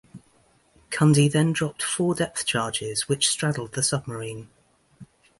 [0.89, 4.49] Cundy then dropped four depth charges which straddled the submarine.